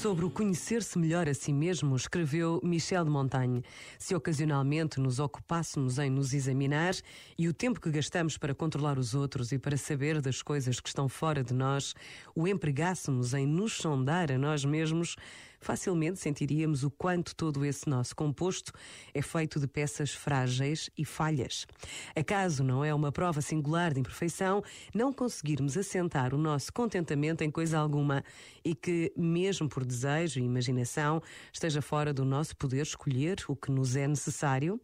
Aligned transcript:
Sobre 0.00 0.24
o 0.24 0.30
conhecer-se 0.30 0.96
melhor 0.96 1.28
a 1.28 1.34
si 1.34 1.52
mesmo, 1.52 1.96
escreveu 1.96 2.60
Michel 2.62 3.04
de 3.04 3.10
Montaigne. 3.10 3.64
Se 3.98 4.14
ocasionalmente 4.14 5.00
nos 5.00 5.18
ocupássemos 5.18 5.98
em 5.98 6.08
nos 6.08 6.32
examinar 6.32 6.94
e 7.36 7.48
o 7.48 7.52
tempo 7.52 7.80
que 7.80 7.90
gastamos 7.90 8.38
para 8.38 8.54
controlar 8.54 8.96
os 8.96 9.12
outros 9.12 9.50
e 9.50 9.58
para 9.58 9.76
saber 9.76 10.20
das 10.20 10.40
coisas 10.40 10.78
que 10.78 10.88
estão 10.88 11.08
fora 11.08 11.42
de 11.42 11.52
nós, 11.52 11.96
o 12.32 12.46
empregássemos 12.46 13.34
em 13.34 13.44
nos 13.44 13.72
sondar 13.72 14.30
a 14.30 14.38
nós 14.38 14.64
mesmos, 14.64 15.16
facilmente 15.60 16.18
sentiríamos 16.18 16.84
o 16.84 16.90
quanto 16.90 17.34
todo 17.34 17.64
esse 17.64 17.88
nosso 17.88 18.14
composto 18.14 18.72
é 19.12 19.22
feito 19.22 19.60
de 19.60 19.66
peças 19.66 20.12
frágeis 20.12 20.90
e 20.96 21.04
falhas. 21.04 21.66
Acaso 22.14 22.62
não 22.62 22.84
é 22.84 22.94
uma 22.94 23.12
prova 23.12 23.40
singular 23.40 23.92
de 23.92 24.00
imperfeição 24.00 24.62
não 24.94 25.12
conseguirmos 25.12 25.76
assentar 25.76 26.34
o 26.34 26.38
nosso 26.38 26.72
contentamento 26.72 27.42
em 27.42 27.50
coisa 27.50 27.78
alguma 27.78 28.24
e 28.64 28.74
que, 28.74 29.12
mesmo 29.16 29.68
por 29.68 29.84
desejo 29.84 30.40
e 30.40 30.42
imaginação, 30.42 31.22
esteja 31.52 31.82
fora 31.82 32.12
do 32.12 32.24
nosso 32.24 32.56
poder 32.56 32.82
escolher 32.82 33.38
o 33.48 33.56
que 33.56 33.70
nos 33.70 33.96
é 33.96 34.06
necessário? 34.06 34.80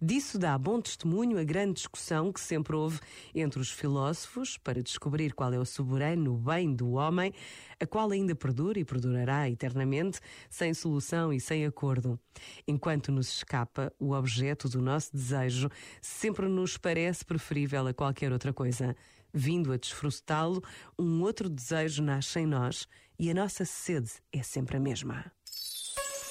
Disso 0.00 0.38
dá 0.38 0.56
bom 0.58 0.80
testemunho 0.80 1.38
a 1.38 1.44
grande 1.44 1.74
discussão 1.74 2.32
que 2.32 2.40
sempre 2.40 2.76
houve 2.76 3.00
entre 3.34 3.60
os 3.60 3.70
filósofos 3.70 4.56
para 4.58 4.82
descobrir 4.82 5.32
qual 5.32 5.52
é 5.52 5.58
o 5.58 5.64
soberano 5.64 6.36
bem 6.36 6.74
do 6.74 6.92
homem, 6.92 7.32
a 7.80 7.86
qual 7.86 8.10
ainda 8.10 8.34
perdura 8.34 8.78
e 8.78 8.84
perdurará 8.84 9.48
eternamente, 9.48 10.20
sem 10.48 10.72
solução 10.74 11.32
e 11.32 11.40
sem 11.40 11.66
acordo. 11.66 12.18
Enquanto 12.66 13.12
nos 13.12 13.28
escapa 13.28 13.92
o 13.98 14.12
objeto 14.12 14.68
do 14.68 14.80
nosso 14.80 15.12
desejo, 15.12 15.68
sempre 16.00 16.46
nos 16.46 16.76
parece 16.76 17.24
preferível 17.24 17.86
a 17.86 17.94
qualquer 17.94 18.32
outra 18.32 18.52
coisa. 18.52 18.96
Vindo 19.32 19.72
a 19.72 19.76
desfrutá-lo, 19.76 20.62
um 20.98 21.22
outro 21.22 21.48
desejo 21.48 22.02
nasce 22.02 22.40
em 22.40 22.46
nós 22.46 22.88
e 23.18 23.30
a 23.30 23.34
nossa 23.34 23.64
sede 23.64 24.10
é 24.32 24.42
sempre 24.42 24.76
a 24.76 24.80
mesma. 24.80 25.30